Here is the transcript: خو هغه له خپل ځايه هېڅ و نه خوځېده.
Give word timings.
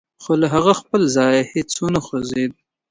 خو 0.23 0.31
هغه 0.53 0.69
له 0.73 0.77
خپل 0.81 1.01
ځايه 1.15 1.41
هېڅ 1.53 1.71
و 1.81 1.85
نه 1.95 1.99
خوځېده. 2.05 2.55